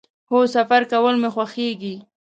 هو، 0.29 0.39
سفر 0.55 0.81
کول 0.91 1.15
می 1.21 1.29
خوښیږي 1.33 1.95